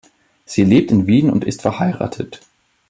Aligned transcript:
Sie 0.45 0.63
lebt 0.63 0.89
in 0.89 1.05
Wien 1.05 1.29
und 1.29 1.45
ist 1.45 1.61
verheiratet. 1.61 2.41